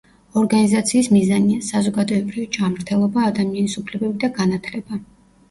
ორგანიზაციის 0.39 1.09
მიზანია: 1.15 1.59
საზოგადოებრივი 1.67 2.47
ჯანმრთელობა, 2.57 3.27
ადამიანის 3.33 3.79
უფლებები 3.83 4.21
და 4.27 4.33
განათლება. 4.41 5.03